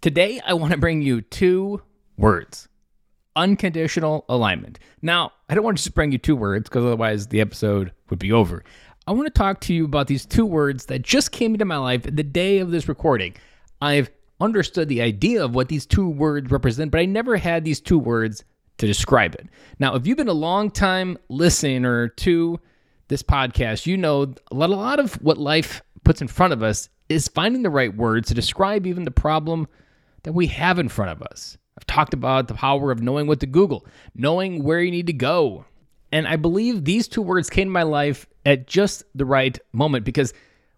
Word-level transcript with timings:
Today, 0.00 0.40
I 0.46 0.54
want 0.54 0.70
to 0.72 0.78
bring 0.78 1.02
you 1.02 1.22
two 1.22 1.82
words 2.16 2.68
unconditional 3.34 4.24
alignment. 4.28 4.78
Now, 5.02 5.32
I 5.48 5.54
don't 5.54 5.64
want 5.64 5.78
to 5.78 5.82
just 5.82 5.94
bring 5.94 6.12
you 6.12 6.18
two 6.18 6.36
words 6.36 6.68
because 6.68 6.84
otherwise 6.84 7.28
the 7.28 7.40
episode 7.40 7.92
would 8.10 8.18
be 8.18 8.32
over. 8.32 8.64
I 9.06 9.12
want 9.12 9.26
to 9.26 9.32
talk 9.36 9.60
to 9.62 9.74
you 9.74 9.84
about 9.84 10.06
these 10.06 10.24
two 10.24 10.46
words 10.46 10.86
that 10.86 11.02
just 11.02 11.32
came 11.32 11.54
into 11.54 11.64
my 11.64 11.78
life 11.78 12.02
the 12.02 12.22
day 12.22 12.58
of 12.58 12.70
this 12.70 12.88
recording. 12.88 13.34
I've 13.80 14.10
understood 14.40 14.88
the 14.88 15.02
idea 15.02 15.44
of 15.44 15.54
what 15.54 15.68
these 15.68 15.84
two 15.84 16.08
words 16.08 16.50
represent, 16.50 16.92
but 16.92 17.00
I 17.00 17.04
never 17.04 17.36
had 17.36 17.64
these 17.64 17.80
two 17.80 17.98
words 17.98 18.44
to 18.78 18.86
describe 18.86 19.34
it. 19.34 19.48
Now, 19.80 19.96
if 19.96 20.06
you've 20.06 20.16
been 20.16 20.28
a 20.28 20.32
long 20.32 20.70
time 20.70 21.18
listener 21.28 22.08
to 22.08 22.60
this 23.08 23.22
podcast, 23.22 23.86
you 23.86 23.96
know 23.96 24.34
a 24.50 24.54
lot, 24.54 24.70
a 24.70 24.76
lot 24.76 25.00
of 25.00 25.14
what 25.22 25.38
life 25.38 25.82
puts 26.04 26.20
in 26.20 26.28
front 26.28 26.52
of 26.52 26.62
us 26.62 26.88
is 27.08 27.26
finding 27.26 27.62
the 27.62 27.70
right 27.70 27.96
words 27.96 28.28
to 28.28 28.34
describe 28.34 28.86
even 28.86 29.04
the 29.04 29.10
problem 29.10 29.66
that 30.22 30.32
we 30.32 30.46
have 30.48 30.78
in 30.78 30.88
front 30.88 31.12
of 31.12 31.22
us. 31.22 31.56
I've 31.76 31.86
talked 31.86 32.14
about 32.14 32.48
the 32.48 32.54
power 32.54 32.90
of 32.90 33.02
knowing 33.02 33.26
what 33.26 33.40
to 33.40 33.46
Google, 33.46 33.86
knowing 34.14 34.64
where 34.64 34.80
you 34.80 34.90
need 34.90 35.06
to 35.06 35.12
go. 35.12 35.64
And 36.10 36.26
I 36.26 36.36
believe 36.36 36.84
these 36.84 37.06
two 37.06 37.22
words 37.22 37.50
came 37.50 37.68
to 37.68 37.72
my 37.72 37.82
life 37.82 38.26
at 38.44 38.66
just 38.66 39.04
the 39.14 39.26
right 39.26 39.58
moment 39.72 40.04
because 40.04 40.32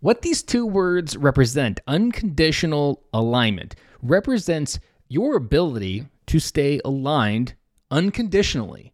what 0.00 0.22
these 0.22 0.42
two 0.42 0.66
words 0.66 1.16
represent, 1.16 1.80
unconditional 1.86 3.02
alignment, 3.12 3.74
represents 4.02 4.78
your 5.08 5.36
ability 5.36 6.06
to 6.26 6.38
stay 6.38 6.80
aligned 6.84 7.54
unconditionally. 7.90 8.92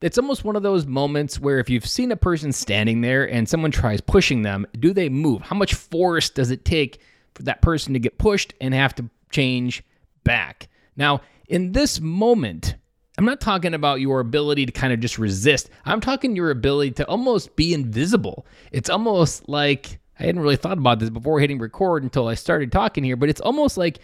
It's 0.00 0.18
almost 0.18 0.44
one 0.44 0.54
of 0.54 0.62
those 0.62 0.86
moments 0.86 1.40
where 1.40 1.58
if 1.58 1.70
you've 1.70 1.86
seen 1.86 2.12
a 2.12 2.16
person 2.16 2.52
standing 2.52 3.00
there 3.00 3.28
and 3.28 3.48
someone 3.48 3.70
tries 3.70 4.00
pushing 4.00 4.42
them, 4.42 4.66
do 4.78 4.92
they 4.92 5.08
move? 5.08 5.42
How 5.42 5.56
much 5.56 5.74
force 5.74 6.30
does 6.30 6.50
it 6.50 6.64
take 6.64 7.00
for 7.34 7.42
that 7.44 7.62
person 7.62 7.94
to 7.94 7.98
get 7.98 8.18
pushed 8.18 8.54
and 8.60 8.74
have 8.74 8.94
to 8.96 9.08
change 9.34 9.82
back? 10.22 10.68
Now, 10.96 11.20
in 11.48 11.72
this 11.72 12.00
moment, 12.00 12.76
I'm 13.18 13.24
not 13.24 13.40
talking 13.40 13.74
about 13.74 14.00
your 14.00 14.20
ability 14.20 14.66
to 14.66 14.72
kind 14.72 14.92
of 14.92 15.00
just 15.00 15.18
resist. 15.18 15.70
I'm 15.84 16.00
talking 16.00 16.34
your 16.34 16.50
ability 16.50 16.92
to 16.92 17.06
almost 17.06 17.54
be 17.56 17.74
invisible. 17.74 18.46
It's 18.72 18.90
almost 18.90 19.48
like 19.48 19.98
I 20.18 20.24
hadn't 20.24 20.40
really 20.40 20.56
thought 20.56 20.78
about 20.78 20.98
this 20.98 21.10
before 21.10 21.40
hitting 21.40 21.58
record 21.58 22.02
until 22.02 22.28
I 22.28 22.34
started 22.34 22.72
talking 22.72 23.04
here, 23.04 23.16
but 23.16 23.28
it's 23.28 23.40
almost 23.40 23.76
like 23.76 23.98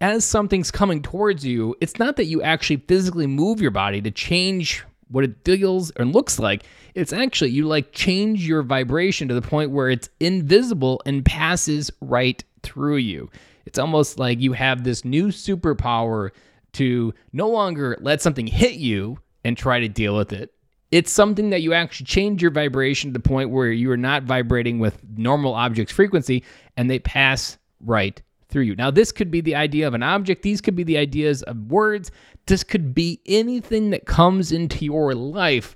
as 0.00 0.24
something's 0.24 0.70
coming 0.70 1.02
towards 1.02 1.44
you, 1.44 1.74
it's 1.80 1.98
not 1.98 2.16
that 2.16 2.24
you 2.26 2.42
actually 2.42 2.76
physically 2.76 3.26
move 3.26 3.60
your 3.60 3.70
body 3.70 4.00
to 4.02 4.10
change 4.10 4.84
what 5.08 5.24
it 5.24 5.36
feels 5.44 5.90
and 5.92 6.14
looks 6.14 6.38
like. 6.38 6.64
It's 6.94 7.12
actually 7.12 7.50
you 7.50 7.66
like 7.66 7.92
change 7.92 8.46
your 8.46 8.62
vibration 8.62 9.28
to 9.28 9.34
the 9.34 9.42
point 9.42 9.70
where 9.70 9.88
it's 9.88 10.08
invisible 10.20 11.00
and 11.06 11.24
passes 11.24 11.90
right 12.00 12.42
through 12.62 12.96
you. 12.96 13.30
It's 13.66 13.78
almost 13.78 14.18
like 14.18 14.40
you 14.40 14.52
have 14.52 14.84
this 14.84 15.04
new 15.04 15.28
superpower 15.28 16.30
to 16.74 17.14
no 17.32 17.48
longer 17.48 17.96
let 18.00 18.20
something 18.20 18.46
hit 18.46 18.74
you 18.74 19.18
and 19.44 19.56
try 19.56 19.80
to 19.80 19.88
deal 19.88 20.16
with 20.16 20.32
it. 20.32 20.52
It's 20.90 21.10
something 21.10 21.50
that 21.50 21.62
you 21.62 21.72
actually 21.72 22.06
change 22.06 22.40
your 22.40 22.50
vibration 22.50 23.10
to 23.10 23.18
the 23.18 23.28
point 23.28 23.50
where 23.50 23.72
you 23.72 23.90
are 23.90 23.96
not 23.96 24.24
vibrating 24.24 24.78
with 24.78 25.02
normal 25.16 25.54
objects 25.54 25.92
frequency 25.92 26.44
and 26.76 26.88
they 26.88 26.98
pass 26.98 27.58
right 27.80 28.20
through 28.48 28.62
you. 28.62 28.76
Now, 28.76 28.90
this 28.90 29.10
could 29.10 29.30
be 29.30 29.40
the 29.40 29.56
idea 29.56 29.88
of 29.88 29.94
an 29.94 30.02
object, 30.02 30.42
these 30.42 30.60
could 30.60 30.76
be 30.76 30.84
the 30.84 30.98
ideas 30.98 31.42
of 31.42 31.70
words, 31.70 32.10
this 32.46 32.62
could 32.62 32.94
be 32.94 33.20
anything 33.26 33.90
that 33.90 34.06
comes 34.06 34.52
into 34.52 34.84
your 34.84 35.14
life 35.14 35.74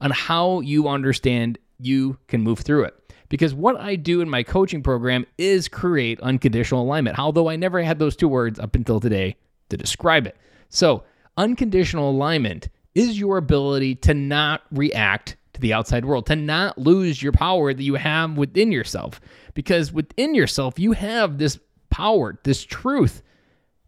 on 0.00 0.10
how 0.10 0.60
you 0.60 0.88
understand 0.88 1.58
you 1.78 2.18
can 2.28 2.42
move 2.42 2.58
through 2.60 2.84
it. 2.84 2.94
Because 3.32 3.54
what 3.54 3.80
I 3.80 3.96
do 3.96 4.20
in 4.20 4.28
my 4.28 4.42
coaching 4.42 4.82
program 4.82 5.24
is 5.38 5.66
create 5.66 6.20
unconditional 6.20 6.82
alignment, 6.82 7.18
although 7.18 7.48
I 7.48 7.56
never 7.56 7.82
had 7.82 7.98
those 7.98 8.14
two 8.14 8.28
words 8.28 8.60
up 8.60 8.74
until 8.74 9.00
today 9.00 9.36
to 9.70 9.78
describe 9.78 10.26
it. 10.26 10.36
So, 10.68 11.04
unconditional 11.38 12.10
alignment 12.10 12.68
is 12.94 13.18
your 13.18 13.38
ability 13.38 13.94
to 13.94 14.12
not 14.12 14.64
react 14.70 15.36
to 15.54 15.62
the 15.62 15.72
outside 15.72 16.04
world, 16.04 16.26
to 16.26 16.36
not 16.36 16.76
lose 16.76 17.22
your 17.22 17.32
power 17.32 17.72
that 17.72 17.82
you 17.82 17.94
have 17.94 18.36
within 18.36 18.70
yourself. 18.70 19.18
Because 19.54 19.94
within 19.94 20.34
yourself, 20.34 20.78
you 20.78 20.92
have 20.92 21.38
this 21.38 21.58
power, 21.88 22.38
this 22.44 22.62
truth 22.62 23.22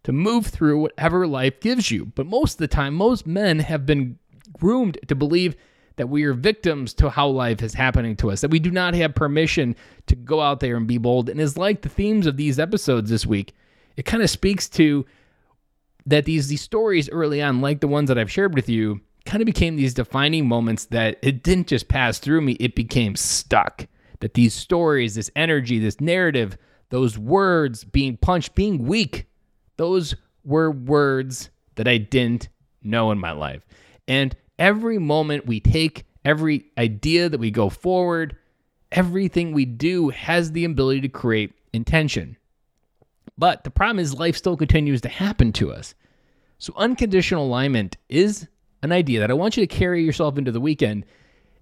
to 0.05 0.13
move 0.13 0.47
through 0.47 0.81
whatever 0.81 1.27
life 1.27 1.61
gives 1.61 1.91
you. 1.91 2.07
But 2.07 2.25
most 2.25 2.55
of 2.55 2.59
the 2.61 2.69
time, 2.69 2.95
most 2.95 3.27
men 3.27 3.59
have 3.59 3.85
been 3.85 4.19
groomed 4.55 4.97
to 5.07 5.15
believe 5.15 5.55
that 5.97 6.09
we 6.09 6.25
are 6.25 6.35
victims 6.35 6.93
to 6.95 7.11
how 7.11 7.29
life 7.29 7.63
is 7.63 7.75
happening 7.75 8.17
to 8.17 8.31
us, 8.31 8.41
that 8.41 8.51
we 8.51 8.59
do 8.59 8.71
not 8.71 8.95
have 8.95 9.15
permission 9.15 9.77
to 10.07 10.17
go 10.17 10.41
out 10.41 10.61
there 10.61 10.77
and 10.77 10.87
be 10.87 10.99
bold. 10.99 11.29
And 11.29 11.41
it's 11.41 11.57
like 11.57 11.83
the 11.83 11.89
themes 11.89 12.27
of 12.27 12.37
these 12.37 12.59
episodes 12.59 13.11
this 13.11 13.27
week. 13.27 13.55
It 13.97 14.05
kind 14.05 14.23
of 14.23 14.31
speaks 14.31 14.69
to 14.71 15.07
that 16.07 16.25
these 16.25 16.49
these 16.49 16.63
stories 16.63 17.09
early 17.11 17.41
on, 17.41 17.61
like 17.61 17.81
the 17.81 17.89
ones 17.89 18.09
that 18.09 18.19
I've 18.19 18.31
shared 18.31 18.55
with 18.55 18.69
you, 18.69 19.01
kind 19.25 19.41
of 19.41 19.47
became 19.47 19.77
these 19.77 19.95
defining 19.95 20.47
moments 20.47 20.87
that 20.87 21.19
it 21.23 21.43
didn't 21.43 21.69
just 21.69 21.89
pass 21.89 22.19
through 22.19 22.41
me, 22.41 22.53
it 22.61 22.75
became 22.75 23.17
stuck. 23.17 23.87
That 24.21 24.35
these 24.35 24.55
stories, 24.55 25.15
this 25.15 25.31
energy, 25.37 25.79
this 25.79 26.01
narrative, 26.01 26.57
those 26.91 27.19
words 27.19 27.85
being 27.85 28.17
punched, 28.17 28.55
being 28.55 28.87
weak, 28.87 29.27
those 29.77 30.15
were 30.45 30.71
words 30.71 31.51
that 31.77 31.89
I 31.89 31.99
didn't 31.99 32.49
know 32.83 33.11
in 33.11 33.19
my 33.19 33.33
life. 33.33 33.67
And 34.07 34.37
every 34.59 34.99
moment 34.99 35.47
we 35.47 35.61
take, 35.61 36.05
every 36.25 36.67
idea 36.79 37.29
that 37.29 37.41
we 37.41 37.51
go 37.51 37.69
forward, 37.69 38.37
everything 38.93 39.53
we 39.53 39.65
do 39.65 40.11
has 40.11 40.53
the 40.53 40.65
ability 40.65 41.01
to 41.03 41.09
create 41.09 41.53
intention. 41.73 42.37
But 43.37 43.65
the 43.65 43.71
problem 43.71 43.99
is, 43.99 44.15
life 44.15 44.37
still 44.37 44.57
continues 44.57 45.01
to 45.03 45.09
happen 45.09 45.53
to 45.55 45.73
us. 45.73 45.95
So, 46.59 46.73
unconditional 46.77 47.47
alignment 47.47 47.97
is 48.09 48.47
an 48.83 48.93
idea 48.93 49.21
that 49.21 49.31
I 49.31 49.35
want 49.35 49.57
you 49.57 49.67
to 49.67 49.75
carry 49.75 50.05
yourself 50.05 50.39
into 50.39 50.53
the 50.53 50.61
weekend. 50.61 51.05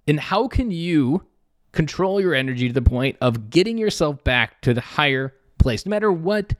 And 0.07 0.19
how 0.19 0.47
can 0.47 0.69
you 0.69 1.25
control 1.71 2.21
your 2.21 2.35
energy 2.35 2.67
to 2.67 2.73
the 2.73 2.81
point 2.81 3.17
of 3.21 3.49
getting 3.49 3.77
yourself 3.77 4.23
back 4.23 4.61
to 4.61 4.73
the 4.73 4.81
higher 4.81 5.33
place, 5.57 5.85
no 5.85 5.89
matter 5.89 6.11
what 6.11 6.53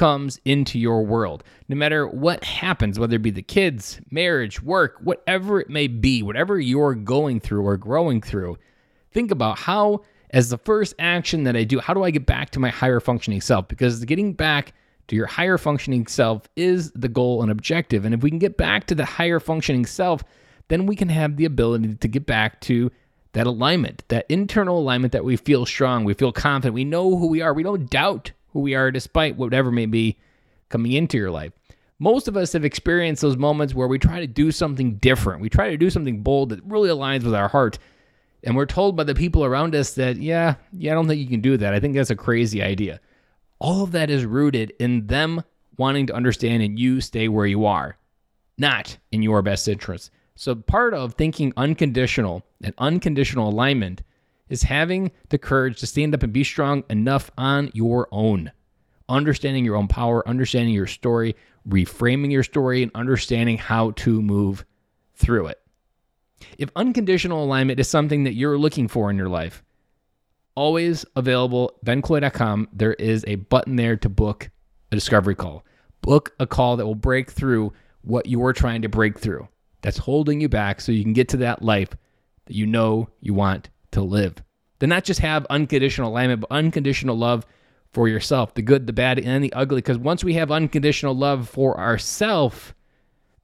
comes 0.00 0.40
into 0.46 0.78
your 0.78 1.02
world, 1.04 1.44
no 1.68 1.76
matter 1.76 2.08
what 2.08 2.42
happens, 2.42 2.98
whether 2.98 3.16
it 3.16 3.22
be 3.22 3.30
the 3.30 3.42
kids, 3.42 4.00
marriage, 4.10 4.62
work, 4.62 4.96
whatever 5.02 5.60
it 5.60 5.68
may 5.68 5.88
be, 5.88 6.22
whatever 6.22 6.58
you're 6.58 6.94
going 6.94 7.38
through 7.38 7.66
or 7.66 7.76
growing 7.76 8.22
through, 8.22 8.56
think 9.12 9.30
about 9.30 9.58
how 9.58 10.00
as 10.30 10.48
the 10.48 10.56
first 10.56 10.94
action 10.98 11.44
that 11.44 11.54
I 11.54 11.64
do, 11.64 11.80
how 11.80 11.92
do 11.92 12.02
I 12.02 12.10
get 12.10 12.24
back 12.24 12.48
to 12.52 12.58
my 12.58 12.70
higher 12.70 12.98
functioning 12.98 13.42
self? 13.42 13.68
Because 13.68 14.02
getting 14.06 14.32
back 14.32 14.72
to 15.08 15.16
your 15.16 15.26
higher 15.26 15.58
functioning 15.58 16.06
self 16.06 16.48
is 16.56 16.90
the 16.92 17.08
goal 17.10 17.42
and 17.42 17.50
objective. 17.50 18.06
And 18.06 18.14
if 18.14 18.22
we 18.22 18.30
can 18.30 18.38
get 18.38 18.56
back 18.56 18.86
to 18.86 18.94
the 18.94 19.04
higher 19.04 19.38
functioning 19.38 19.84
self, 19.84 20.24
then 20.68 20.86
we 20.86 20.96
can 20.96 21.10
have 21.10 21.36
the 21.36 21.44
ability 21.44 21.96
to 21.96 22.08
get 22.08 22.24
back 22.24 22.62
to 22.62 22.90
that 23.34 23.46
alignment, 23.46 24.02
that 24.08 24.24
internal 24.30 24.78
alignment 24.78 25.12
that 25.12 25.26
we 25.26 25.36
feel 25.36 25.66
strong, 25.66 26.04
we 26.04 26.14
feel 26.14 26.32
confident, 26.32 26.72
we 26.72 26.84
know 26.84 27.18
who 27.18 27.26
we 27.26 27.42
are, 27.42 27.52
we 27.52 27.62
don't 27.62 27.90
doubt 27.90 28.32
who 28.52 28.60
we 28.60 28.74
are 28.74 28.90
despite 28.90 29.36
whatever 29.36 29.70
may 29.70 29.86
be 29.86 30.18
coming 30.68 30.92
into 30.92 31.16
your 31.16 31.30
life. 31.30 31.52
Most 31.98 32.28
of 32.28 32.36
us 32.36 32.52
have 32.54 32.64
experienced 32.64 33.22
those 33.22 33.36
moments 33.36 33.74
where 33.74 33.88
we 33.88 33.98
try 33.98 34.20
to 34.20 34.26
do 34.26 34.50
something 34.50 34.94
different. 34.96 35.42
We 35.42 35.50
try 35.50 35.70
to 35.70 35.76
do 35.76 35.90
something 35.90 36.22
bold 36.22 36.48
that 36.50 36.64
really 36.64 36.88
aligns 36.88 37.24
with 37.24 37.34
our 37.34 37.48
heart 37.48 37.78
and 38.42 38.56
we're 38.56 38.66
told 38.66 38.96
by 38.96 39.04
the 39.04 39.14
people 39.14 39.44
around 39.44 39.74
us 39.74 39.94
that, 39.94 40.16
yeah, 40.16 40.54
yeah, 40.72 40.92
I 40.92 40.94
don't 40.94 41.06
think 41.06 41.20
you 41.20 41.28
can 41.28 41.40
do 41.40 41.56
that. 41.58 41.74
I 41.74 41.80
think 41.80 41.94
that's 41.94 42.10
a 42.10 42.16
crazy 42.16 42.62
idea. 42.62 43.00
All 43.58 43.82
of 43.82 43.92
that 43.92 44.10
is 44.10 44.24
rooted 44.24 44.72
in 44.78 45.06
them 45.06 45.42
wanting 45.76 46.06
to 46.06 46.14
understand 46.14 46.62
and 46.62 46.78
you 46.78 47.00
stay 47.00 47.28
where 47.28 47.46
you 47.46 47.66
are, 47.66 47.96
not 48.56 48.96
in 49.12 49.22
your 49.22 49.42
best 49.42 49.68
interest. 49.68 50.10
So, 50.36 50.54
part 50.54 50.94
of 50.94 51.14
thinking 51.14 51.52
unconditional 51.58 52.42
and 52.62 52.72
unconditional 52.78 53.50
alignment 53.50 54.02
is 54.50 54.62
having 54.64 55.10
the 55.30 55.38
courage 55.38 55.80
to 55.80 55.86
stand 55.86 56.14
up 56.14 56.22
and 56.22 56.32
be 56.32 56.44
strong 56.44 56.84
enough 56.90 57.30
on 57.38 57.70
your 57.72 58.08
own, 58.12 58.52
understanding 59.08 59.64
your 59.64 59.76
own 59.76 59.88
power, 59.88 60.28
understanding 60.28 60.74
your 60.74 60.86
story, 60.86 61.34
reframing 61.66 62.30
your 62.30 62.42
story, 62.42 62.82
and 62.82 62.92
understanding 62.94 63.56
how 63.56 63.92
to 63.92 64.20
move 64.20 64.66
through 65.14 65.46
it. 65.46 65.60
If 66.58 66.70
unconditional 66.76 67.42
alignment 67.44 67.80
is 67.80 67.88
something 67.88 68.24
that 68.24 68.34
you're 68.34 68.58
looking 68.58 68.88
for 68.88 69.10
in 69.10 69.16
your 69.16 69.28
life, 69.28 69.62
always 70.54 71.04
available, 71.16 71.78
benkilloy.com. 71.84 72.68
There 72.72 72.94
is 72.94 73.24
a 73.26 73.36
button 73.36 73.76
there 73.76 73.96
to 73.96 74.08
book 74.08 74.50
a 74.90 74.96
discovery 74.96 75.34
call. 75.34 75.64
Book 76.02 76.34
a 76.40 76.46
call 76.46 76.76
that 76.76 76.86
will 76.86 76.94
break 76.94 77.30
through 77.30 77.72
what 78.02 78.26
you're 78.26 78.52
trying 78.52 78.82
to 78.82 78.88
break 78.88 79.18
through 79.18 79.46
that's 79.82 79.98
holding 79.98 80.40
you 80.40 80.48
back 80.48 80.80
so 80.80 80.92
you 80.92 81.02
can 81.02 81.12
get 81.12 81.28
to 81.28 81.36
that 81.38 81.62
life 81.62 81.90
that 82.46 82.54
you 82.54 82.66
know 82.66 83.08
you 83.20 83.34
want 83.34 83.68
to 83.92 84.02
live. 84.02 84.36
To 84.80 84.86
not 84.86 85.04
just 85.04 85.20
have 85.20 85.46
unconditional 85.50 86.10
alignment, 86.10 86.40
but 86.40 86.50
unconditional 86.50 87.16
love 87.16 87.46
for 87.92 88.08
yourself, 88.08 88.54
the 88.54 88.62
good, 88.62 88.86
the 88.86 88.92
bad, 88.92 89.18
and 89.18 89.42
the 89.42 89.52
ugly. 89.52 89.78
Because 89.78 89.98
once 89.98 90.24
we 90.24 90.34
have 90.34 90.50
unconditional 90.50 91.14
love 91.14 91.48
for 91.48 91.78
ourselves, 91.78 92.72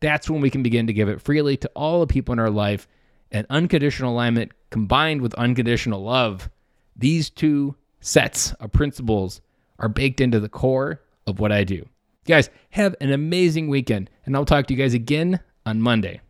that's 0.01 0.31
when 0.31 0.41
we 0.41 0.51
can 0.51 0.63
begin 0.63 0.87
to 0.87 0.93
give 0.93 1.09
it 1.09 1.21
freely 1.21 1.57
to 1.59 1.71
all 1.75 2.01
the 2.01 2.07
people 2.07 2.33
in 2.33 2.39
our 2.39 2.51
life. 2.51 2.89
And 3.33 3.47
unconditional 3.51 4.13
alignment 4.13 4.53
combined 4.71 5.21
with 5.21 5.35
unconditional 5.35 6.03
love, 6.03 6.49
these 6.95 7.29
two 7.29 7.75
sets 8.01 8.53
of 8.55 8.73
principles 8.73 9.41
are 9.79 9.89
baked 9.89 10.21
into 10.21 10.41
the 10.41 10.49
core 10.49 11.03
of 11.27 11.41
what 11.41 11.53
I 11.53 11.65
do. 11.65 11.87
Guys, 12.27 12.51
have 12.71 12.95
an 13.01 13.13
amazing 13.13 13.69
weekend, 13.69 14.11
and 14.25 14.35
I'll 14.37 14.45
talk 14.45 14.67
to 14.67 14.75
you 14.75 14.79
guys 14.79 14.95
again 14.95 15.41
on 15.65 15.81
Monday. 15.81 16.21